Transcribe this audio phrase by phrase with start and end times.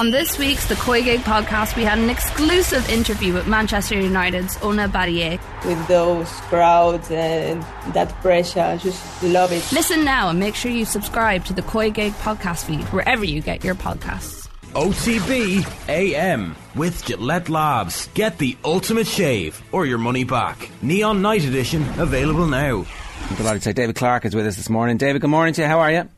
[0.00, 4.56] On this week's The Koi Gig podcast, we had an exclusive interview with Manchester United's
[4.62, 5.38] Ona Batlle.
[5.66, 7.62] With those crowds and
[7.92, 9.70] that pressure, I just love it.
[9.72, 13.42] Listen now and make sure you subscribe to the Koi Gig podcast feed wherever you
[13.42, 14.48] get your podcasts.
[14.72, 18.08] OTB AM with Gillette Labs.
[18.14, 20.70] Get the ultimate shave or your money back.
[20.80, 22.86] Neon Night Edition available now.
[23.28, 24.96] I'm delighted to say David Clarke is with us this morning.
[24.96, 25.68] David, good morning to you.
[25.68, 26.08] How are you?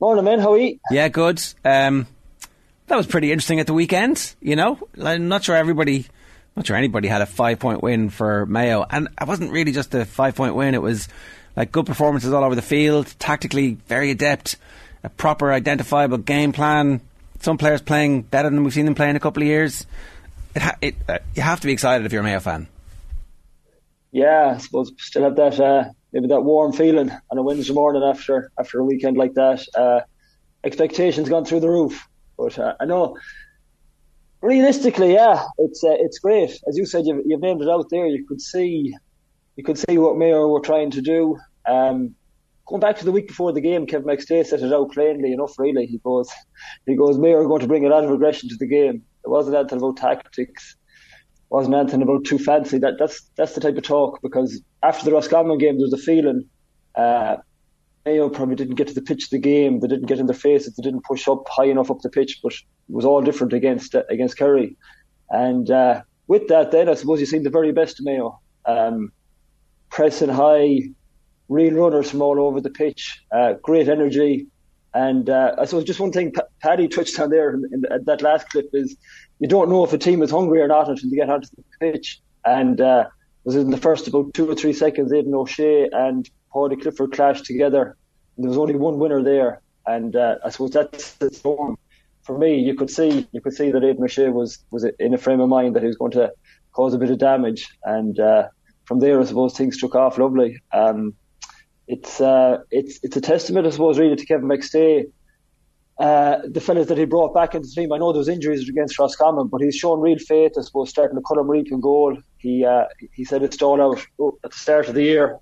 [0.00, 0.40] Morning, man.
[0.40, 0.80] How are you?
[0.90, 1.40] Yeah, good.
[1.64, 2.08] Um,
[2.90, 4.34] that was pretty interesting at the weekend.
[4.40, 6.06] You know, I'm not sure everybody,
[6.56, 9.94] not sure anybody had a five point win for Mayo, and it wasn't really just
[9.94, 10.74] a five point win.
[10.74, 11.08] It was
[11.56, 14.56] like good performances all over the field, tactically very adept,
[15.04, 17.00] a proper identifiable game plan.
[17.40, 19.86] Some players playing better than we've seen them play in a couple of years.
[20.54, 22.66] It, ha- it uh, you have to be excited if you're a Mayo fan.
[24.10, 28.02] Yeah, I suppose still have that uh, maybe that warm feeling on a Wednesday morning
[28.02, 29.64] after after a weekend like that.
[29.76, 30.00] Uh,
[30.64, 32.08] expectations gone through the roof.
[32.40, 33.18] But uh, I know,
[34.40, 36.58] realistically, yeah, it's uh, it's great.
[36.66, 38.06] As you said, you've, you've, named it out there.
[38.06, 38.94] You could see,
[39.56, 41.38] you could see what Mayo were trying to do.
[41.66, 42.14] Um,
[42.64, 45.58] going back to the week before the game, Kevin McStay set it out plainly enough.
[45.58, 46.30] Really, he goes,
[46.86, 49.02] he goes, Mayo are going to bring a lot of aggression to the game.
[49.22, 50.76] It wasn't anything about tactics.
[51.50, 52.78] It wasn't anything about too fancy.
[52.78, 55.98] That that's that's the type of talk because after the Roscommon game, there was a
[55.98, 56.48] feeling.
[56.94, 57.36] Uh,
[58.06, 59.80] Mayo probably didn't get to the pitch of the game.
[59.80, 60.74] They didn't get in their faces.
[60.74, 62.40] They didn't push up high enough up the pitch.
[62.42, 64.76] But it was all different against uh, against Kerry.
[65.28, 68.40] And uh, with that, then I suppose you've seen the very best of Mayo.
[68.64, 69.12] Um,
[69.90, 70.82] pressing high,
[71.48, 74.46] real runners from all over the pitch, uh, great energy.
[74.92, 78.22] And uh, I suppose just one thing P- Paddy touched on there in, in, that
[78.22, 78.96] last clip is
[79.38, 81.62] you don't know if a team is hungry or not until they get onto the
[81.78, 82.20] pitch.
[82.44, 83.06] And uh,
[83.44, 87.44] was in the first about two or three seconds, Aidan O'Shea and Paudie Clifford clashed
[87.44, 87.96] together.
[88.36, 91.76] There was only one winner there, and uh, I suppose that's the storm.
[92.22, 95.18] For me, you could see you could see that Aidan O'Shea was was in a
[95.18, 96.32] frame of mind that he was going to
[96.72, 98.48] cause a bit of damage, and uh,
[98.84, 100.60] from there, I suppose things took off lovely.
[100.72, 101.14] Um,
[101.86, 105.10] it's uh, it's it's a testament, I suppose, really to Kevin McStay.
[105.98, 108.98] Uh, the fellas that he brought back into the team, I know those injuries against
[108.98, 112.16] Roscommon, but he's shown real faith, I suppose, starting to cut him in goal.
[112.38, 113.98] He uh, he said it's stalled out
[114.44, 115.38] at the start of the year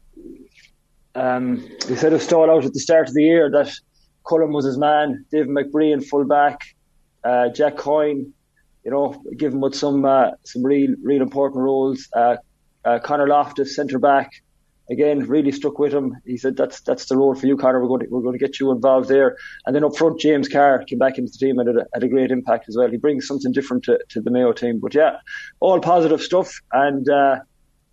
[1.18, 1.58] um,
[1.88, 3.70] he said it stalled out at the start of the year that
[4.28, 6.60] Cullen was his man, David McBrien full back,
[7.24, 8.32] uh, Jack Coyne,
[8.84, 12.08] you know, given with some uh, some real real important roles.
[12.14, 12.36] Uh,
[12.84, 14.30] uh, Conor Loftus centre back,
[14.90, 16.16] again really stuck with him.
[16.24, 17.80] He said that's that's the role for you, Conor.
[17.80, 19.36] We're going to, we're going to get you involved there.
[19.66, 22.04] And then up front, James Carr came back into the team and had a, had
[22.04, 22.88] a great impact as well.
[22.88, 24.78] He brings something different to, to the Mayo team.
[24.78, 25.16] But yeah,
[25.58, 27.40] all positive stuff, and uh,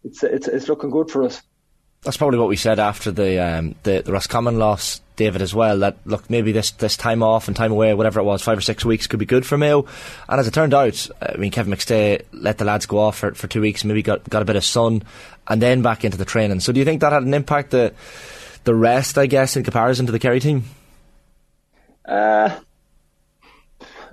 [0.03, 1.41] it's it's it's looking good for us
[2.05, 5.79] that's probably what we said after the um, the, the Roscommon loss, David, as well.
[5.79, 8.61] That look, maybe this this time off and time away, whatever it was, five or
[8.61, 9.85] six weeks, could be good for Mayo.
[10.29, 13.33] And as it turned out, I mean, Kevin McStay let the lads go off for,
[13.33, 15.01] for two weeks, maybe got got a bit of sun,
[15.47, 16.59] and then back into the training.
[16.59, 17.93] So, do you think that had an impact the
[18.66, 20.63] the rest, I guess, in comparison to the Kerry team?
[22.07, 22.59] Uh,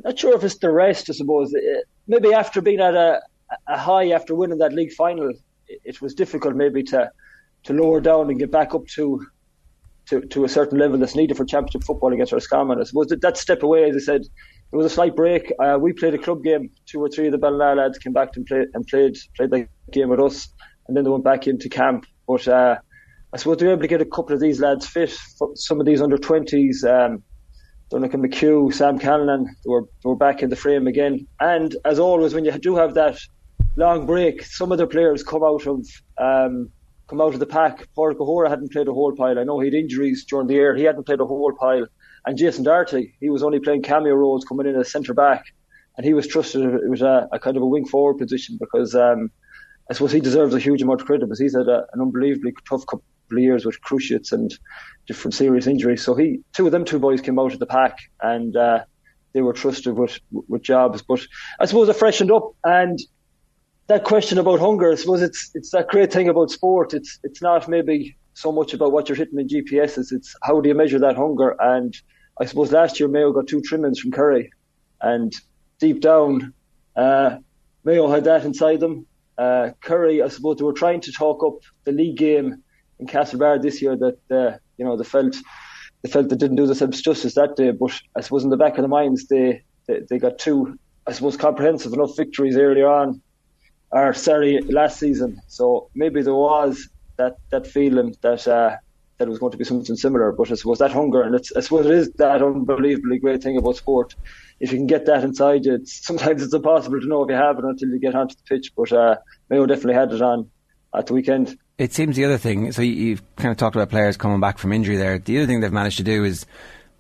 [0.03, 1.11] not sure if it's the rest.
[1.11, 1.55] I suppose
[2.07, 3.21] maybe after being at a,
[3.67, 5.29] a high after winning that league final,
[5.69, 7.11] it, it was difficult maybe to
[7.65, 9.25] to lower down and get back up to
[10.07, 12.81] to, to a certain level that's needed for championship football against Roscommon.
[12.81, 14.23] I suppose that, that step away, as I said,
[14.71, 15.53] there was a slight break.
[15.61, 16.71] Uh, we played a club game.
[16.87, 19.69] Two or three of the Ballina lads came back and played and played played that
[19.93, 20.49] game with us,
[20.89, 22.05] and then they went back into camp.
[22.27, 22.79] But uh,
[23.33, 25.17] I suppose they were able to get a couple of these lads fit.
[25.55, 27.23] Some of these under twenties, um,
[27.91, 31.29] Donnacha McHugh, Sam Callinan, they were they were back in the frame again.
[31.39, 33.19] And as always, when you do have that
[33.77, 35.87] long break, some of the players come out of
[36.19, 36.71] um,
[37.13, 37.87] come out of the pack.
[37.95, 39.39] Paul O'Hora hadn't played a whole pile.
[39.39, 40.75] I know he had injuries during the year.
[40.75, 41.87] He hadn't played a whole pile.
[42.25, 45.45] And Jason Doherty, he was only playing cameo roles coming in as centre back.
[45.99, 46.63] And he was trusted.
[46.63, 49.31] It was a, a kind of a wing forward position because um,
[49.91, 52.55] I suppose he deserves a huge amount of credit because he's had a, an unbelievably
[52.67, 54.51] tough couple of years with cruciates and
[55.07, 56.03] different serious injuries.
[56.03, 58.85] So he, two of them two boys came out of the pack and uh,
[59.35, 61.03] they were trusted with with jobs.
[61.03, 61.21] But
[61.61, 62.99] I suppose it freshened up and
[63.89, 66.95] that question about hunger, I suppose it's it's that great thing about sport.
[66.95, 70.13] It's it's not maybe so much about what you're hitting in GPSs.
[70.13, 71.57] It's how do you measure that hunger?
[71.61, 71.95] And
[72.41, 74.51] I suppose last year Mayo got two trimmings from Kerry,
[75.01, 75.33] and
[75.81, 76.55] deep down,
[76.97, 77.39] uh,
[77.85, 79.07] Mayo had that inside them.
[79.37, 82.63] Uh, Kerry, I suppose they were trying to talk up the league game
[83.01, 85.37] in Castlebar this year that uh, you know they felt
[86.03, 87.73] they felt they didn't do themselves justice that day.
[87.73, 91.13] But I suppose in the back of their minds they, they, they got two I
[91.13, 93.21] suppose comprehensive enough victories earlier on
[93.93, 95.41] or sorry, last season.
[95.49, 98.77] So maybe there was that, that feeling that uh,
[99.19, 100.33] that it was going to be something similar.
[100.33, 103.57] But I suppose that hunger, and it's, I suppose it is that unbelievably great thing
[103.57, 104.17] about sport.
[104.59, 107.37] If you can get that inside you, it's, sometimes it's impossible to know if you
[107.37, 108.73] have it until you get onto the pitch.
[108.75, 109.17] But uh,
[109.49, 110.51] Mayo definitely had it on
[110.95, 111.57] at the weekend.
[111.79, 112.73] It seems the other thing.
[112.73, 114.97] So you, have kind of talked about players coming back from injury.
[114.97, 116.47] There, the other thing they've managed to do is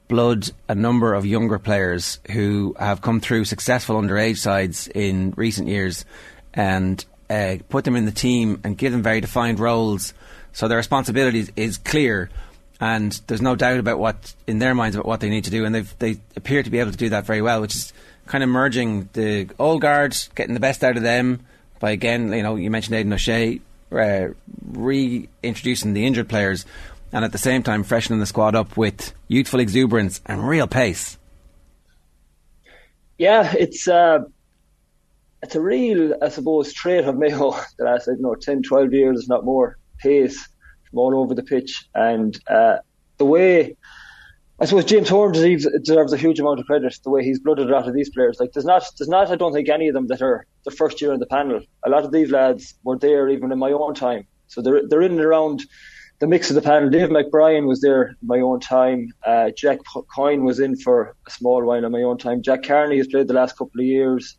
[0.08, 5.68] blood a number of younger players who have come through successful underage sides in recent
[5.68, 6.04] years,
[6.54, 10.14] and uh, put them in the team and give them very defined roles.
[10.52, 12.28] So their responsibility is clear,
[12.80, 15.64] and there's no doubt about what in their minds about what they need to do,
[15.64, 17.92] and they they appear to be able to do that very well, which is
[18.26, 21.40] kind of merging the old guards getting the best out of them
[21.82, 23.60] by again, you know, you mentioned Aidan O'Shea,
[23.90, 24.28] uh,
[24.70, 26.64] reintroducing the injured players,
[27.12, 31.18] and at the same time freshening the squad up with youthful exuberance and real pace.
[33.18, 34.20] Yeah, it's uh,
[35.42, 38.92] it's a real, I suppose, trait of Mayo the last, I don't know, 10, 12
[38.92, 40.48] years, if not more, pace
[40.88, 41.84] from all over the pitch.
[41.94, 42.78] And uh,
[43.18, 43.76] the way,
[44.60, 47.68] I suppose James Horan deserves, deserves, a huge amount of credit, the way he's blooded
[47.68, 48.38] a lot of these players.
[48.38, 51.00] Like, there's not, there's not, I don't think, any of them that are the first
[51.00, 51.60] year in the panel.
[51.84, 54.26] A lot of these lads were there even in my own time.
[54.46, 55.64] So they're, they're in and around
[56.20, 56.88] the mix of the panel.
[56.88, 59.08] Dave McBrien was there in my own time.
[59.26, 59.80] Uh, Jack
[60.14, 62.42] Coyne was in for a small while in my own time.
[62.42, 64.38] Jack Carney has played the last couple of years.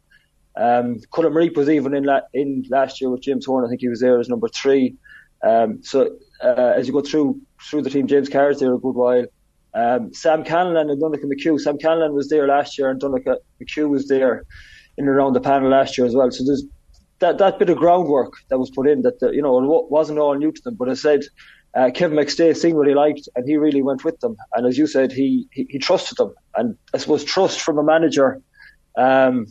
[0.56, 3.66] Um, Colm Reape was even in, la- in last year with James Horan.
[3.66, 4.96] I think he was there as number three.
[5.44, 8.96] Um, so uh, as you go through through the team, James Carr's there a good
[8.96, 9.26] while.
[9.74, 11.60] Um, Sam Callinan and Donncha McHugh.
[11.60, 14.46] Sam Callinan was there last year, and Donncha McHugh was there
[14.98, 16.30] in and around the panel last year as well.
[16.32, 16.64] So there's
[17.20, 20.36] that that bit of groundwork that was put in that the, you know wasn't all
[20.36, 20.76] new to them.
[20.76, 21.22] But I said
[21.74, 24.36] uh, Kevin McStay seen what he liked, and he really went with them.
[24.54, 26.34] And as you said, he he, he trusted them.
[26.56, 28.42] And I suppose trust from a manager.
[28.96, 29.48] Um,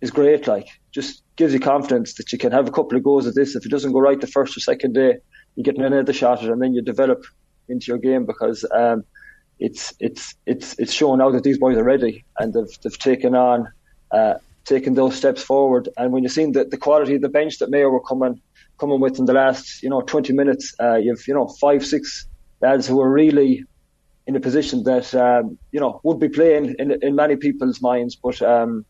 [0.00, 0.46] is great.
[0.46, 3.54] Like, just gives you confidence that you can have a couple of goes at this.
[3.54, 5.18] If it doesn't go right the first or second day,
[5.56, 7.24] you get another shot at it, and then you develop
[7.68, 9.04] into your game because um,
[9.58, 13.34] it's it's it's it's showing now that these boys are ready and they've they've taken
[13.34, 13.68] on
[14.12, 14.34] uh,
[14.64, 15.88] taken those steps forward.
[15.96, 18.40] And when you've seen the, the quality of the bench that Mayo were coming
[18.78, 22.26] coming with in the last you know 20 minutes, uh, you've you know five six
[22.60, 23.64] lads who are really
[24.26, 28.14] in a position that um, you know would be playing in in many people's minds,
[28.14, 28.84] but um,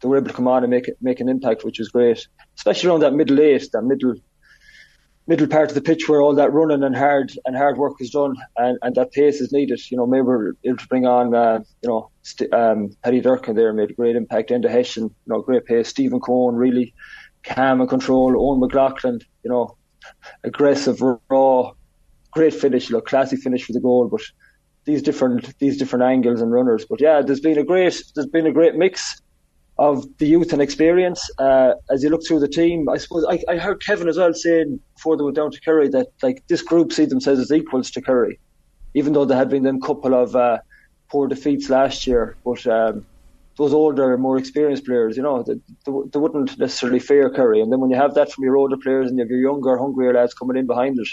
[0.00, 2.88] they were able to come on and make make an impact, which was great, especially
[2.88, 4.14] around that middle eight, that middle
[5.28, 8.10] middle part of the pitch where all that running and hard and hard work is
[8.10, 9.78] done and, and that pace is needed.
[9.90, 13.54] You know, maybe we're able to bring on, uh, you know, St- um, Paddy Durcan
[13.54, 14.48] there made a great impact.
[14.50, 15.88] Enda Hession, you know, great pace.
[15.88, 16.94] Stephen Coen really
[17.44, 18.32] calm and control.
[18.32, 19.76] Eoghan McLaughlin, you know,
[20.44, 21.72] aggressive, raw,
[22.30, 24.08] great finish, know, classy finish for the goal.
[24.08, 24.22] But
[24.86, 26.86] these different these different angles and runners.
[26.88, 29.20] But yeah, there's been a great there's been a great mix
[29.78, 31.28] of the youth and experience.
[31.38, 34.34] Uh, as you look through the team, I suppose I, I, heard Kevin as well
[34.34, 37.90] saying before they went down to Kerry that like this group see themselves as equals
[37.92, 38.40] to Kerry,
[38.94, 40.58] even though there had been them couple of uh,
[41.08, 42.36] poor defeats last year.
[42.44, 43.06] But um,
[43.56, 45.54] those older, more experienced players, you know, they,
[45.86, 47.60] they, they, wouldn't necessarily fear Kerry.
[47.60, 49.78] And then when you have that from your older players and you have your younger,
[49.78, 51.08] hungrier lads coming in behind it,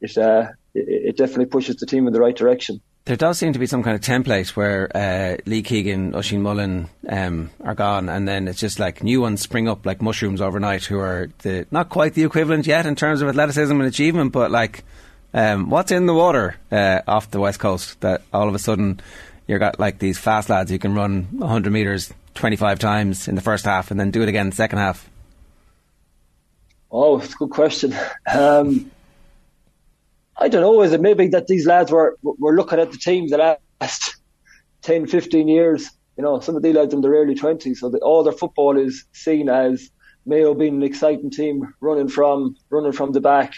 [0.00, 3.54] it, uh, it, it definitely pushes the team in the right direction there does seem
[3.54, 8.10] to be some kind of template where uh, Lee Keegan, Oisin Mullin um, are gone,
[8.10, 11.66] and then it's just like new ones spring up like mushrooms overnight, who are the
[11.70, 14.84] not quite the equivalent yet in terms of athleticism and achievement, but like
[15.32, 19.00] um, what's in the water uh, off the west coast that all of a sudden
[19.46, 23.40] you've got like these fast lads who can run 100 metres 25 times in the
[23.40, 25.08] first half and then do it again in the second half?
[26.90, 27.94] Oh, it's a good question.
[28.30, 28.90] Um,
[30.40, 30.82] I don't know.
[30.82, 34.16] Is it maybe that these lads were were looking at the team the last
[34.82, 35.90] 10, 15 years?
[36.16, 38.76] You know, some of these lads in their early twenties, so that all their football
[38.76, 39.90] is seen as
[40.26, 43.54] Mayo being an exciting team, running from running from the back,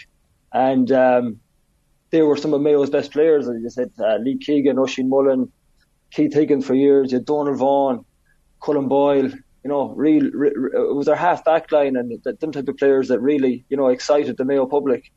[0.53, 1.39] and um,
[2.11, 3.47] they were some of Mayo's best players.
[3.47, 5.51] As you said, uh, Lee Keegan, Oisin Mullin,
[6.11, 7.11] Keith Higgins for years.
[7.11, 8.05] You had Donal Vaughan,
[8.61, 9.31] Colm Boyle.
[9.63, 13.07] You know, real, real it was their half back line and them type of players
[13.09, 15.11] that really you know excited the Mayo public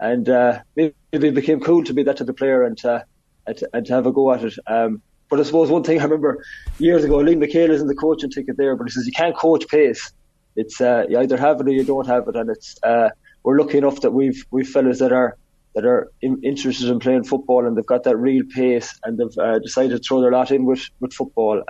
[0.00, 3.04] and uh, maybe it became cool to be that type of player and to,
[3.46, 4.54] and to, and to have a go at it.
[4.66, 6.44] Um, but I suppose one thing I remember
[6.78, 9.36] years ago, Liam McHale is in the coaching ticket there, but he says you can't
[9.36, 10.12] coach pace.
[10.56, 13.10] It's uh, you either have it or you don't have it, and it's uh,
[13.42, 15.36] we're lucky enough that we've we've fellas that are
[15.74, 19.38] that are in, interested in playing football and they've got that real pace and they've
[19.38, 21.62] uh, decided to throw their lot in with with football.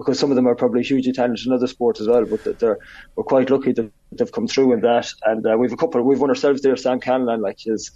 [0.00, 2.78] Because some of them are probably hugely talented in other sports as well, but they're
[3.16, 5.12] we're quite lucky that they've come through in that.
[5.26, 6.74] And uh, we've a couple, we've won ourselves there.
[6.74, 7.90] Sam Callinan, like is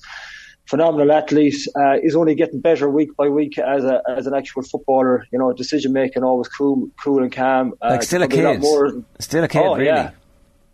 [0.67, 4.63] phenomenal athlete, uh, is only getting better week by week as a as an actual
[4.65, 5.27] footballer.
[5.33, 7.73] You know, decision making always cool, cool and calm.
[7.81, 9.87] Uh, like still a kid, more, still a kid, oh, really.
[9.87, 10.11] Yeah,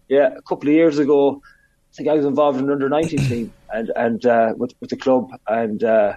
[0.09, 0.31] yeah.
[0.37, 1.41] A couple of years ago,
[1.93, 4.91] I think I was involved in an under 19 team, and and uh, with with
[4.91, 6.17] the club, and uh,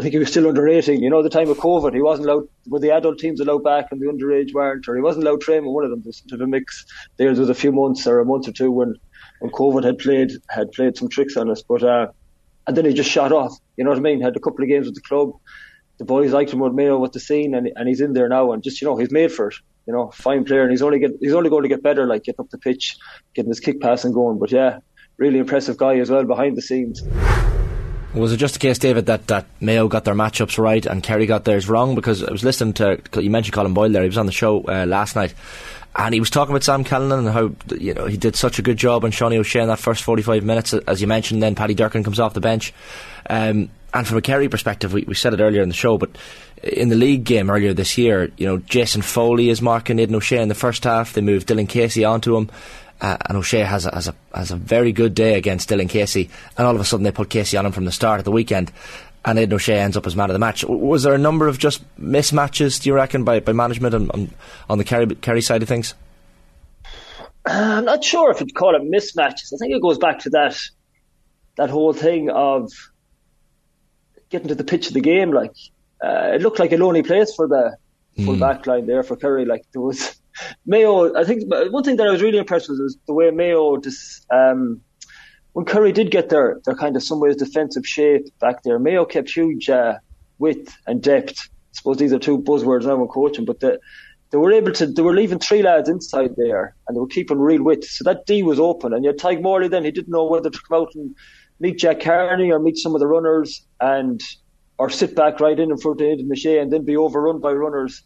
[0.00, 1.02] I think he was still under 18.
[1.02, 2.48] You know, the time of COVID, he wasn't allowed.
[2.66, 5.44] Were the adult teams allowed back, and the underage weren't, or he wasn't allowed to
[5.44, 6.86] train with one of them to the mix.
[7.18, 8.94] There was a few months or a month or two when
[9.40, 12.06] when COVID had played had played some tricks on us, but uh,
[12.66, 13.54] and then he just shot off.
[13.76, 14.22] You know what I mean?
[14.22, 15.32] Had a couple of games with the club.
[15.98, 18.52] The boys liked him with Mayo with the scene, and and he's in there now,
[18.52, 19.56] and just you know he's made for it.
[19.86, 22.24] You know, fine player, and he's only get he's only going to get better, like
[22.24, 22.96] getting up the pitch,
[23.34, 24.38] getting his kick passing going.
[24.38, 24.78] But yeah,
[25.18, 27.02] really impressive guy as well behind the scenes.
[28.12, 31.26] Was it just a case, David, that, that Mayo got their matchups right and Kerry
[31.26, 31.94] got theirs wrong?
[31.94, 34.02] Because I was listening to you mentioned Colm Boyle there.
[34.02, 35.32] He was on the show uh, last night,
[35.94, 38.62] and he was talking about Sam Callinan and how you know he did such a
[38.62, 41.40] good job on Seanie O'Shea in that first forty five minutes, as you mentioned.
[41.40, 42.74] Then Paddy Durcan comes off the bench,
[43.28, 46.10] um, and from a Kerry perspective, we, we said it earlier in the show, but
[46.64, 50.42] in the league game earlier this year, you know Jason Foley is marking Aidan O'Shea
[50.42, 51.12] in the first half.
[51.12, 52.50] They moved Dylan Casey onto him.
[53.00, 56.28] Uh, and O'Shea has a, has a has a very good day against Dylan Casey,
[56.58, 58.30] and all of a sudden they put Casey on him from the start of the
[58.30, 58.70] weekend,
[59.24, 60.64] and Aidan O'Shea ends up as man of the match.
[60.64, 64.30] Was there a number of just mismatches, do you reckon, by, by management on, on,
[64.68, 65.94] on the Kerry, Kerry side of things?
[67.48, 69.52] Uh, I'm not sure if you'd call it mismatches.
[69.54, 70.58] I think it goes back to that
[71.56, 72.70] that whole thing of
[74.30, 75.32] getting to the pitch of the game.
[75.32, 75.54] Like
[76.04, 77.76] uh, it looked like a lonely place for the
[78.24, 78.40] full mm.
[78.40, 79.44] back line there for Kerry.
[79.46, 80.19] Like there was
[80.66, 83.76] Mayo, I think one thing that I was really impressed with was the way Mayo
[83.76, 84.80] just, um,
[85.52, 89.04] when Kerry did get their, their kind of some ways defensive shape back there, Mayo
[89.04, 89.94] kept huge uh,
[90.38, 91.48] width and depth.
[91.50, 93.80] I suppose these are two buzzwords now in coaching, but the,
[94.30, 97.38] they were able to, they were leaving three lads inside there and they were keeping
[97.38, 97.88] real width.
[97.88, 98.92] So that D was open.
[98.92, 101.14] And you had Tadhg Morley then, he didn't know whether to come out and
[101.58, 104.20] meet Jack Carney or meet some of the runners and,
[104.78, 107.52] or sit back right in in front of Aidan O'Shea and then be overrun by
[107.52, 108.02] runners.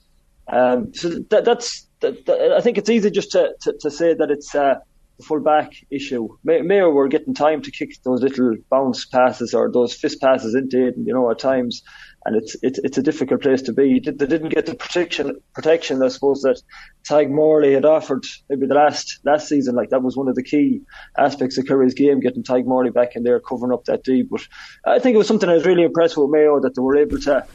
[0.49, 4.55] Um, so that, that's I think it's easy just to, to, to say that it's
[4.55, 4.77] uh,
[5.19, 6.29] the full back issue.
[6.45, 10.89] Mayo were getting time to kick those little bounce passes or those fist passes into
[10.89, 11.83] it, you know, at times,
[12.25, 14.01] and it's it's it's a difficult place to be.
[14.01, 16.61] They didn't get the protection protection, I suppose, that
[17.09, 19.75] Tadhg Morley had offered maybe the last last season.
[19.75, 20.81] Like that was one of the key
[21.17, 24.29] aspects of Kerry's game, getting Tadhg Morley back in there, covering up that deep.
[24.31, 24.47] But
[24.85, 27.21] I think it was something I was really impressed with Mayo that they were able
[27.21, 27.47] to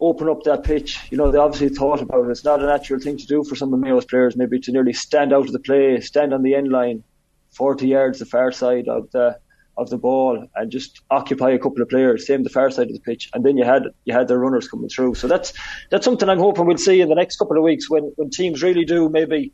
[0.00, 0.98] open up that pitch.
[1.10, 2.30] You know, they obviously thought about it.
[2.30, 4.92] It's not a natural thing to do for some of Mayo's players, maybe to nearly
[4.92, 7.04] stand out of the play, stand on the end line,
[7.52, 9.38] 40 yards the far side of the
[9.76, 12.92] of the ball, and just occupy a couple of players, same the far side of
[12.92, 15.14] the pitch, and then you had you had the runners coming through.
[15.14, 15.52] So that's
[15.90, 18.62] that's something I'm hoping we'll see in the next couple of weeks when when teams
[18.62, 19.52] really do maybe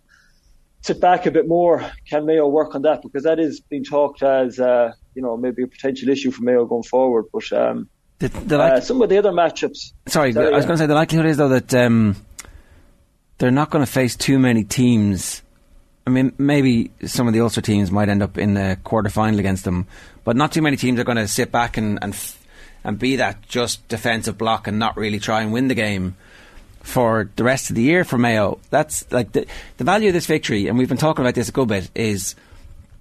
[0.83, 1.89] sit back a bit more.
[2.09, 5.63] Can Mayo work on that because that is being talked as uh, you know maybe
[5.63, 7.53] a potential issue for Mayo going forward, but.
[7.53, 7.89] Um,
[8.19, 9.93] the, the like- uh, some of the other matchups.
[10.07, 10.69] Sorry, Sorry I was yeah.
[10.69, 12.17] going to say the likelihood is though that um,
[13.39, 15.43] they're not going to face too many teams.
[16.07, 19.41] I mean, maybe some of the Ulster teams might end up in the quarter final
[19.41, 19.87] against them,
[20.25, 22.17] but not too many teams are going to sit back and and
[22.85, 26.17] and be that just defensive block and not really try and win the game
[26.83, 28.61] for the rest of the year for Mayo.
[28.71, 29.47] That's like the
[29.77, 31.91] the value of this victory, and we've been talking about this a good bit.
[31.95, 32.37] Is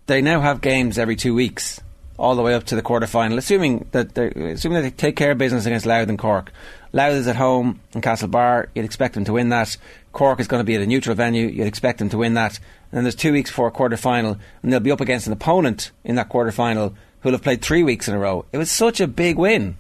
[0.08, 1.80] they now have games every two weeks
[2.18, 5.32] all the way up to the quarter final, assuming that assuming that they take care
[5.32, 6.52] of business against Louth and Cork.
[6.94, 8.68] Louth is at home in Castlebar.
[8.74, 9.76] You'd expect them to win that.
[10.14, 11.48] Cork is going to be at a neutral venue.
[11.48, 12.58] You'd expect them to win that.
[12.58, 15.34] And then there's two weeks for a quarter final, and they'll be up against an
[15.34, 18.46] opponent in that quarter final who'll have played three weeks in a row.
[18.54, 19.76] It was such a big win.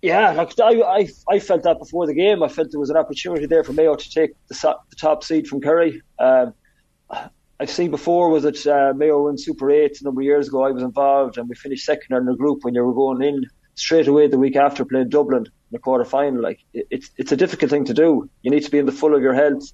[0.00, 2.42] Yeah, like I, I, I felt that before the game.
[2.42, 5.48] I felt there was an opportunity there for Mayo to take the, the top seed
[5.48, 6.02] from Kerry.
[6.18, 6.54] Um,
[7.60, 10.64] I've seen before was it uh, Mayo in Super 8 a number of years ago.
[10.64, 13.46] I was involved and we finished second in the group when you were going in
[13.74, 16.42] straight away the week after playing Dublin in the quarter final.
[16.42, 18.28] Like it, it's it's a difficult thing to do.
[18.42, 19.70] You need to be in the full of your health.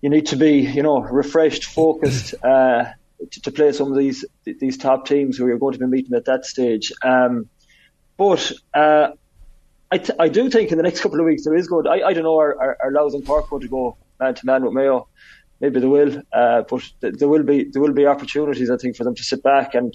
[0.00, 2.84] You need to be you know refreshed, focused uh,
[3.30, 6.14] to, to, play some of these these top teams who you're going to be meeting
[6.14, 6.92] at that stage.
[7.04, 7.48] Um,
[8.16, 9.10] but uh,
[9.92, 11.86] I, t- I do think in the next couple of weeks there is good.
[11.86, 14.46] I I don't know are are, are Louth and Cork going to go man to
[14.46, 15.08] man with Mayo
[15.60, 16.22] maybe they will.
[16.32, 19.42] Uh, but there will be there will be opportunities, I think, for them to sit
[19.42, 19.94] back and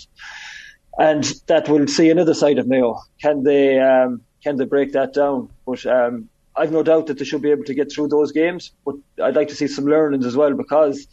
[0.97, 2.99] and that will see another side of Mayo.
[3.21, 5.49] Can they um, can they break that down?
[5.65, 8.71] But um, I've no doubt that they should be able to get through those games.
[8.85, 11.07] But I'd like to see some learnings as well because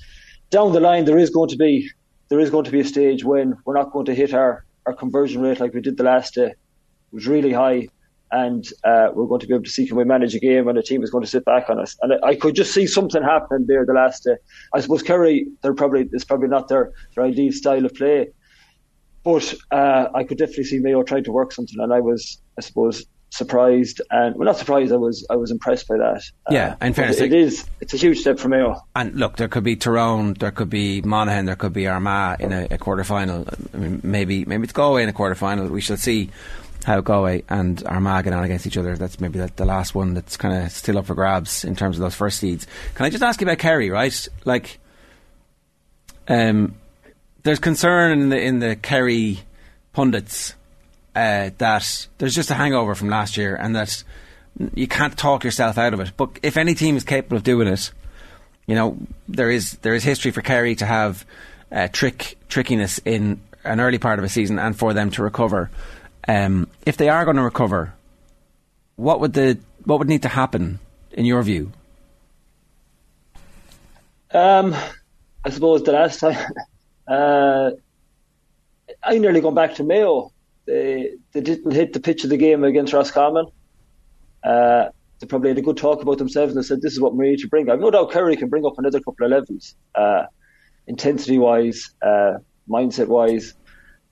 [0.51, 1.91] down the line there is going to be
[2.29, 4.95] there is going to be a stage when we're not going to hit our, our
[4.95, 6.47] conversion rate like we did the last day.
[6.47, 7.89] It was really high
[8.33, 10.77] and uh, we're going to be able to see can we manage a game and
[10.77, 11.97] the team is going to sit back on us.
[12.01, 14.37] And I, I could just see something happening there the last day.
[14.75, 18.29] I suppose Kerry, they're probably it's probably not their, their ideal style of play,
[19.23, 21.79] but uh, I could definitely see Mayo trying to work something.
[21.79, 24.93] And I was, I suppose, surprised and well, not surprised.
[24.93, 26.23] I was I was impressed by that.
[26.51, 28.81] Yeah, uh, in fairness, it is it's a huge step for Mayo.
[28.97, 32.53] And look, there could be Tyrone, there could be Monaghan, there could be Armagh in
[32.53, 33.47] a, a quarter final.
[33.75, 35.69] I mean, maybe maybe it's Galway in a quarter final.
[35.69, 36.31] We shall see
[36.85, 38.97] how Galway and Armagh get on against each other.
[38.97, 41.97] That's maybe the, the last one that's kind of still up for grabs in terms
[41.97, 42.67] of those first seeds.
[42.95, 43.91] Can I just ask you about Kerry?
[43.91, 44.79] Right, like,
[46.29, 46.77] um,
[47.43, 49.41] there's concern in the in the Kerry
[49.93, 50.55] pundits
[51.15, 54.03] uh, that there's just a hangover from last year and that
[54.75, 56.13] you can't talk yourself out of it.
[56.17, 57.91] But if any team is capable of doing it,
[58.67, 58.97] you know
[59.29, 61.27] there is there is history for Kerry to have
[61.71, 65.71] uh, trick trickiness in an early part of a season and for them to recover.
[66.29, 67.95] Um, if they are going to recover,
[68.97, 70.79] what would the what would need to happen
[71.11, 71.73] in your view?
[74.33, 74.75] Um,
[75.45, 76.37] I suppose the last time
[77.09, 77.71] uh,
[79.03, 80.33] I nearly gone back to Mayo.
[80.67, 83.47] They they didn't hit the pitch of the game against Roscommon.
[84.45, 84.89] Uh,
[85.19, 87.31] they probably had a good talk about themselves and they said, "This is what we
[87.31, 90.25] need to bring." I've no doubt Kerry can bring up another couple of levels, uh,
[90.87, 92.35] intensity wise, uh,
[92.69, 93.55] mindset wise.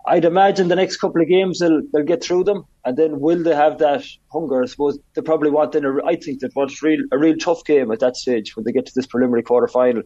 [0.07, 3.43] I'd imagine the next couple of games they'll they'll get through them, and then will
[3.43, 4.63] they have that hunger?
[4.63, 5.73] I suppose they probably want.
[5.73, 8.73] Then I think that what's real a real tough game at that stage when they
[8.73, 10.03] get to this preliminary quarter final.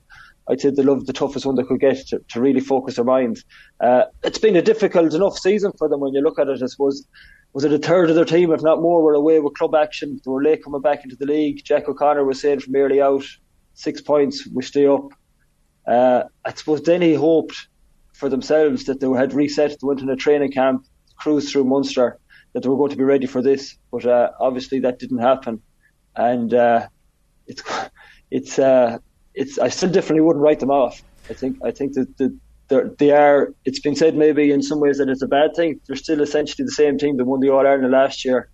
[0.49, 3.05] I'd say they love the toughest one they could get to, to really focus their
[3.05, 3.45] minds.
[3.81, 6.63] Uh, it's been a difficult enough season for them when you look at it.
[6.63, 7.07] I suppose
[7.55, 10.21] was it a third of their team, if not more, were away with club action.
[10.25, 11.65] They were late coming back into the league.
[11.65, 13.25] Jack O'Connor was saying from early out,
[13.75, 15.09] six points, we stay up.
[15.87, 17.69] Uh, I suppose then he hoped
[18.15, 22.19] for themselves that they had reset, they went in a training camp, cruised through Munster,
[22.53, 23.77] that they were going to be ready for this.
[23.91, 25.61] But uh, obviously that didn't happen,
[26.17, 26.89] and uh,
[27.47, 27.63] it's
[28.31, 28.99] it's uh,
[29.35, 29.59] it's.
[29.59, 31.03] I still definitely wouldn't write them off.
[31.29, 32.39] I think I think that the,
[32.99, 33.53] they are.
[33.65, 35.81] It's been said maybe in some ways that it's a bad thing.
[35.87, 38.49] They're still essentially the same team that won the All Ireland last year.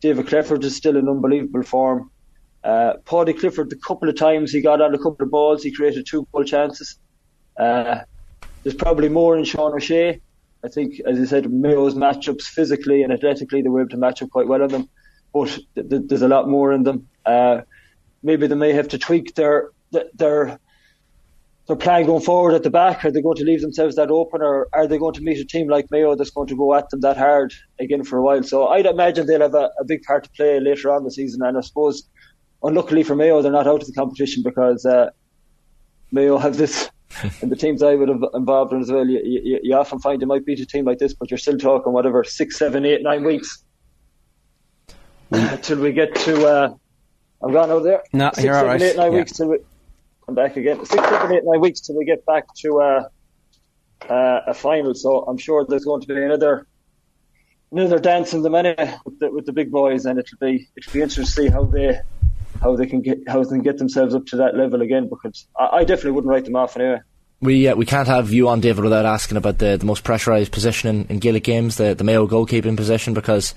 [0.00, 2.10] David Clifford is still in unbelievable form.
[2.64, 5.72] Uh, Paudie Clifford, the couple of times he got on a couple of balls, he
[5.72, 6.98] created two goal chances.
[7.58, 8.00] Uh,
[8.62, 10.20] there's probably more in Sean O'Shea.
[10.64, 14.22] I think, as I said, Mayo's matchups physically and athletically, they were able to match
[14.22, 14.88] up quite well on them.
[15.32, 17.08] But th- th- there's a lot more in them.
[17.26, 17.62] Uh,
[18.22, 20.58] maybe they may have to tweak their their
[21.66, 23.04] their plan going forward at the back.
[23.04, 25.44] Are they going to leave themselves that open, or are they going to meet a
[25.44, 28.42] team like Mayo that's going to go at them that hard again for a while?
[28.42, 31.42] So I'd imagine they'll have a, a big part to play later on the season.
[31.42, 32.04] And I suppose,
[32.62, 35.10] unluckily for Mayo, they're not out of the competition because uh,
[36.12, 36.90] Mayo have this
[37.42, 40.20] and the teams I would have involved in as well, you, you, you, often find
[40.20, 43.02] you might beat a team like this, but you're still talking whatever six, seven, eight,
[43.02, 43.64] nine weeks
[45.30, 46.46] until we get to.
[46.46, 46.74] Uh,
[47.42, 48.02] I'm gone over there.
[48.12, 48.82] No, six, you're seven, all right.
[48.82, 49.18] eight, nine Yeah.
[49.18, 49.58] weeks till we
[50.26, 50.84] come back again.
[50.84, 53.08] Six, seven, eight, nine weeks till we get back to uh,
[54.08, 54.94] uh, a final.
[54.94, 56.66] So I'm sure there's going to be another
[57.72, 60.92] another dance in the minute with the, with the big boys, and it'll be it'll
[60.92, 62.00] be interesting to see how they
[62.62, 65.08] how they can get how they can get themselves up to that level again.
[65.08, 67.00] Because I, I definitely wouldn't write them off anyway.
[67.42, 70.52] We uh, we can't have you on David without asking about the, the most pressurised
[70.52, 73.52] position in, in Gaelic games, the the Mayo goalkeeping position, because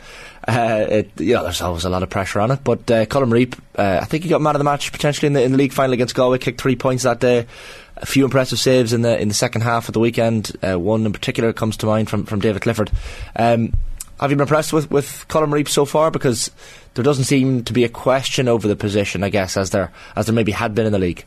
[0.47, 2.63] uh, it, you know there's always a lot of pressure on it.
[2.63, 5.33] But uh, Colm Reape, uh, I think he got man of the match potentially in
[5.33, 7.45] the in the league final against Galway, kicked three points that day.
[7.97, 10.51] A few impressive saves in the in the second half of the weekend.
[10.67, 12.91] Uh, one in particular comes to mind from from David Clifford.
[13.35, 13.71] Um,
[14.19, 16.09] have you been impressed with, with Colm Reape so far?
[16.09, 16.49] Because
[16.95, 20.25] there doesn't seem to be a question over the position, I guess, as there as
[20.25, 21.25] there maybe had been in the league.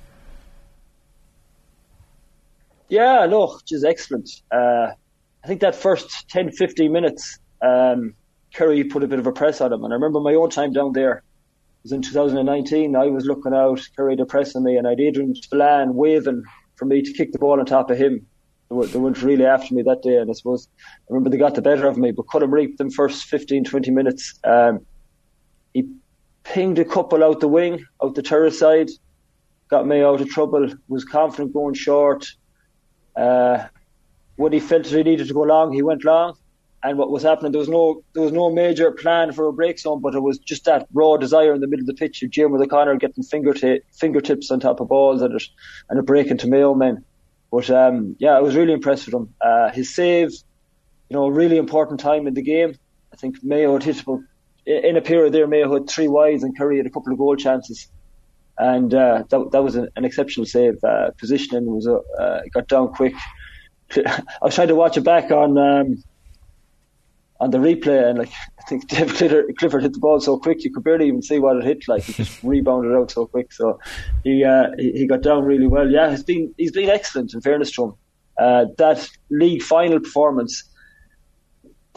[2.88, 4.30] Yeah, which is excellent.
[4.50, 4.88] Uh,
[5.44, 8.14] I think that first 10, 15 minutes, um,
[8.52, 9.84] Kerry put a bit of a press on him.
[9.84, 11.18] And I remember my own time down there.
[11.18, 11.22] It
[11.84, 12.96] was in 2019.
[12.96, 16.42] I was looking out, Kerry had pressing me, and I had Adrian Spillane waving
[16.76, 18.26] for me to kick the ball on top of him.
[18.70, 21.36] They, were, they weren't really after me that day, and I suppose I remember they
[21.36, 22.10] got the better of me.
[22.10, 24.80] But Colm Reape, them first 15, 20 minutes, um,
[25.74, 25.88] he
[26.44, 28.90] pinged a couple out the wing, out the terrace side,
[29.68, 32.26] got me out of trouble, was confident going short.
[33.16, 33.66] Uh,
[34.36, 36.36] when he felt he needed to go long, he went long.
[36.80, 39.80] And what was happening, there was no there was no major plan for a break
[39.80, 42.30] zone, but it was just that raw desire in the middle of the pitch of
[42.30, 45.42] Diarmuid O'Connor getting fingertip, fingertips on top of balls and, it,
[45.90, 47.04] and a break into Mayo men.
[47.50, 49.34] But um, yeah, I was really impressed with him.
[49.40, 52.76] Uh, his save, you know, a really important time in the game.
[53.12, 54.20] I think Mayo had hit about,
[54.68, 57.36] in a period there, Mayo had three wides and Kerry had a couple of goal
[57.36, 57.88] chances
[58.58, 60.82] and uh, that that was an, an exceptional save.
[60.82, 63.14] Uh, positioning was uh, uh, got down quick.
[63.96, 66.02] I was trying to watch it back on um,
[67.40, 70.64] on the replay, and like I think David Clifford, Clifford hit the ball so quick
[70.64, 71.86] you could barely even see what it hit.
[71.86, 73.52] Like he just rebounded out so quick.
[73.52, 73.78] So
[74.24, 75.88] he, uh, he he got down really well.
[75.88, 77.34] Yeah, he's been he's been excellent.
[77.34, 77.94] In fairness to him,
[78.38, 80.64] uh, that league final performance.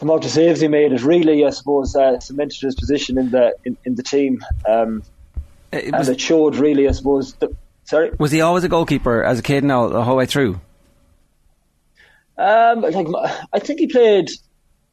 [0.02, 3.30] The amount of saves he made, has really, I suppose, uh, cemented his position in
[3.30, 4.44] the in, in the team.
[4.68, 5.04] Um,
[5.72, 7.34] It was, and it showed really, I suppose.
[7.34, 10.60] The, sorry, was he always a goalkeeper as a kid now, the whole way through?
[12.36, 13.06] um, like
[13.52, 14.28] I think he played.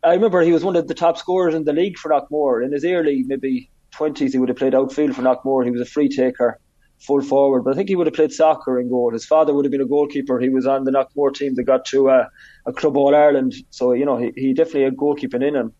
[0.03, 2.71] I remember he was one of the top scorers in the league for Knockmore in
[2.71, 4.31] his early maybe twenties.
[4.33, 5.65] He would have played outfield for Knockmore.
[5.65, 6.59] He was a free taker,
[6.99, 7.63] full forward.
[7.63, 9.12] But I think he would have played soccer in goal.
[9.12, 10.39] His father would have been a goalkeeper.
[10.39, 12.27] He was on the Knockmore team that got to uh,
[12.65, 13.53] a club All Ireland.
[13.69, 15.73] So you know he, he definitely had goalkeeping in him.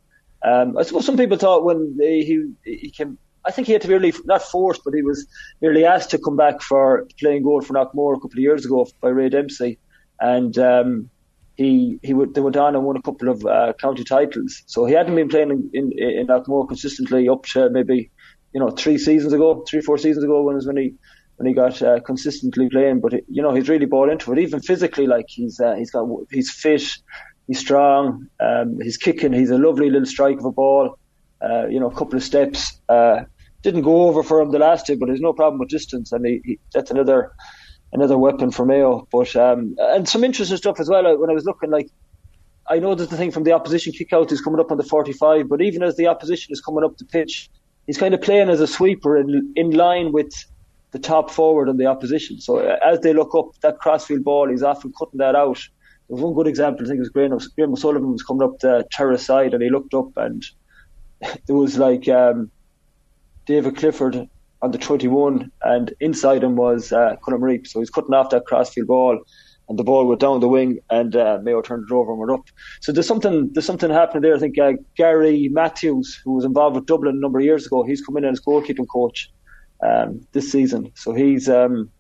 [0.44, 3.18] Um, I suppose some people thought when he he came.
[3.46, 5.26] I think he had to be really not forced, but he was
[5.62, 8.86] merely asked to come back for playing goal for Knockmore a couple of years ago
[9.02, 9.80] by Ray Dempsey,
[10.20, 11.10] and um,
[11.56, 14.64] he he would, they went on and won a couple of uh, county titles.
[14.66, 18.12] So he hadn't been playing in, in, in Knockmore consistently up to maybe
[18.54, 20.94] you know three seasons ago, three four seasons ago when when he
[21.38, 23.00] when he got uh, consistently playing.
[23.00, 25.08] But you know he's really bought into it, even physically.
[25.08, 26.84] Like he's uh, he's got he's fit,
[27.48, 30.98] he's strong, um, he's kicking, he's a lovely little strike of a ball.
[31.42, 32.80] Uh, you know, a couple of steps.
[32.90, 33.22] Uh,
[33.62, 36.26] didn't go over for him the last two, but there's no problem with distance, and
[36.26, 37.34] he, he, that's another
[37.92, 39.08] another weapon for Mayo.
[39.12, 41.18] But um, and some interesting stuff as well.
[41.18, 41.90] When I was looking, like
[42.70, 44.84] I know that the thing from the opposition kick out is coming up on the
[44.84, 47.50] 45, but even as the opposition is coming up the pitch,
[47.90, 50.32] he's kind of playing as a sweeper in in line with
[50.92, 52.40] the top forward on the opposition.
[52.40, 55.60] So uh, as they look up that crossfield ball, he's often cutting that out.
[56.08, 56.86] There's one good example.
[56.86, 59.72] I think it was Graham, Graham O'Sullivan was coming up the terrace side, and he
[59.72, 60.46] looked up, and
[61.48, 62.52] there was like um,
[63.48, 64.30] David Clifford
[64.62, 67.66] on the 21, and inside him was uh, Colm Reape.
[67.66, 69.18] So he's cutting off that crossfield ball,
[69.70, 72.32] and the ball went down the wing, and uh, Mayo turned it over and went
[72.32, 72.46] up.
[72.82, 74.36] So there's something there's something happening there.
[74.36, 77.84] I think uh, Gary Matthews, who was involved with Dublin a number of years ago,
[77.84, 79.32] he's come in as goalkeeping coach
[79.82, 80.92] um, this season.
[80.96, 81.92] So he's um,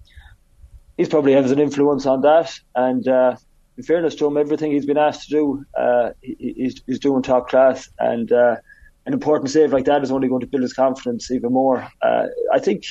[1.00, 2.60] he's probably has an influence on that.
[2.76, 3.38] And uh,
[3.78, 7.22] in fairness to him, everything he's been asked to do, uh, he, he's, he's doing
[7.22, 7.90] top class.
[8.00, 8.58] And uh,
[9.06, 11.88] an important save like that is only going to build his confidence even more.
[12.02, 12.84] Uh, I think,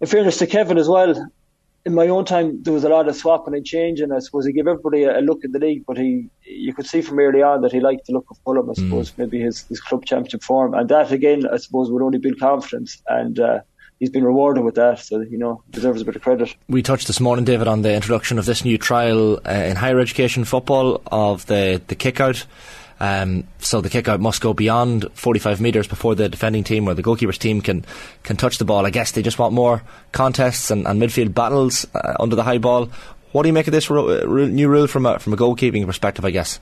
[0.00, 1.30] in fairness to Kevin as well,
[1.86, 4.12] in my own time there was a lot of swapping and changing.
[4.12, 6.86] I suppose he gave everybody a, a look at the league, but he you could
[6.86, 8.68] see from early on that he liked the look of Fulham.
[8.68, 12.18] I suppose maybe his, his club championship form, and that again, I suppose, would only
[12.18, 13.38] build confidence and.
[13.38, 13.60] Uh,
[13.98, 16.54] He's been rewarded with that, so you know deserves a bit of credit.
[16.68, 19.98] We touched this morning, David, on the introduction of this new trial uh, in higher
[19.98, 22.44] education football of the the kick out.
[22.98, 26.94] Um, so the kick out must go beyond 45 metres before the defending team or
[26.94, 27.84] the goalkeeper's team can
[28.22, 28.86] can touch the ball.
[28.86, 29.82] I guess they just want more
[30.12, 32.88] contests and, and midfield battles uh, under the high ball.
[33.32, 36.24] What do you make of this new rule from a, from a goalkeeping perspective?
[36.24, 36.58] I guess.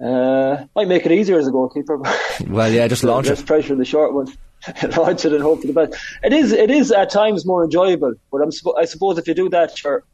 [0.00, 2.00] Uh, might make it easier as a goalkeeper.
[2.48, 3.44] Well, yeah, just launch it.
[3.46, 4.26] pressure the short one.
[4.96, 5.94] launch it and hope for the best.
[6.22, 6.52] It is.
[6.52, 10.04] It is at times more enjoyable, but I'm, I suppose if you do that, sure.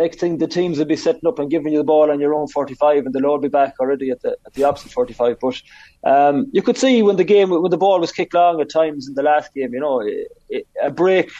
[0.00, 2.32] Next thing, the teams will be setting up and giving you the ball on your
[2.32, 5.36] own 45, and they'll all be back already at the at the opposite 45.
[5.38, 5.60] But
[6.04, 9.06] um, you could see when the game, when the ball was kicked long at times
[9.06, 11.30] in the last game, you know, it, it, a break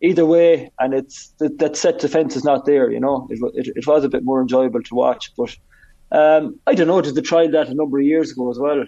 [0.00, 2.88] either way, and it's that, that set defence is not there.
[2.88, 5.56] You know, it, it, was a bit more enjoyable to watch, but
[6.12, 7.00] um, I don't know.
[7.00, 8.84] Did they try that a number of years ago as well?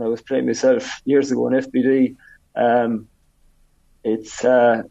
[0.00, 2.16] I was playing myself years ago in FBD.
[2.56, 3.06] Um,
[4.02, 4.82] it's uh,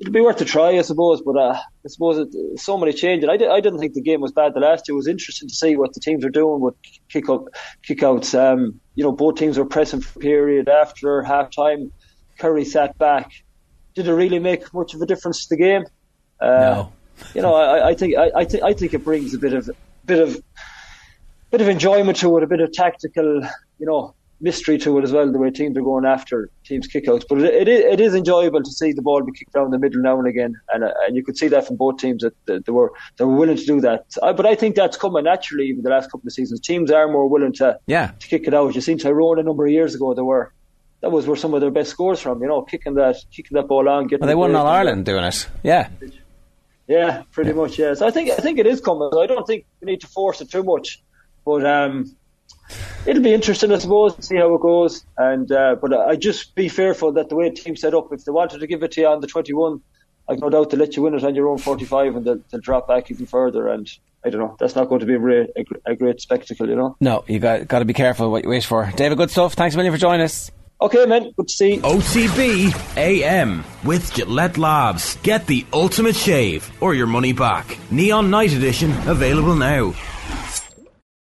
[0.00, 1.22] it'll be worth a try, I suppose.
[1.22, 1.52] But uh,
[1.84, 3.28] I suppose it, so many changes.
[3.28, 4.94] I, di- I didn't think the game was bad the last year.
[4.94, 6.74] It was interesting to see what the teams are doing with
[7.08, 7.44] kick up,
[7.82, 8.34] kick outs.
[8.34, 11.92] Um, you know, both teams were pressing for period after half time.
[12.38, 13.30] Kerry sat back.
[13.94, 15.84] Did it really make much of a difference to the game?
[16.40, 16.92] Uh, No.
[17.34, 19.68] You know, I, I think I, I think I think it brings a bit of
[20.06, 20.40] bit of
[21.50, 23.42] bit of enjoyment to it, a bit of tactical,
[23.78, 25.30] you know, mystery to it as well.
[25.30, 28.62] The way teams are going after teams' kickouts, but it, it, is, it is enjoyable
[28.62, 31.16] to see the ball be kicked down the middle now and again, and uh, and
[31.16, 33.66] you could see that from both teams that, that they were they were willing to
[33.66, 34.06] do that.
[34.22, 36.60] I, but I think that's coming naturally in the last couple of seasons.
[36.60, 38.12] Teams are more willing to Yeah.
[38.18, 38.74] to kick it out.
[38.74, 40.14] You seen Tyrone a number of years ago.
[40.14, 40.52] They were
[41.02, 42.40] that was where some of their best scores from.
[42.42, 45.04] You know, kicking that kicking that ball on, getting Well, they the won All Ireland
[45.06, 45.48] doing it.
[45.62, 45.88] Yeah.
[46.88, 47.78] yeah, pretty much.
[47.78, 47.94] Yeah.
[47.94, 49.10] So I think I think it is coming.
[49.18, 51.02] I don't think we need to force it too much,
[51.44, 52.14] but um,
[53.06, 55.04] it'll be interesting, I suppose, to see how it goes.
[55.16, 58.24] And uh, but I just be fearful that the way the team set up, if
[58.24, 59.80] they wanted to give it to you on the 21,
[60.28, 62.60] I've no doubt they'll let you win it on your own 45, and they'll, they'll
[62.60, 63.68] drop back even further.
[63.68, 63.90] And
[64.24, 64.56] I don't know.
[64.58, 66.96] That's not going to be a, re- a, a great spectacle, you know.
[67.00, 68.90] No, you got got to be careful what you wish for.
[68.96, 69.54] David, good stuff.
[69.54, 70.50] Thanks a million for joining us.
[70.82, 71.32] Okay, man.
[71.36, 71.74] Good to see.
[71.74, 71.82] you.
[71.82, 75.16] OTB AM with Gillette Labs.
[75.16, 77.76] Get the ultimate shave or your money back.
[77.90, 79.92] Neon Night Edition available now.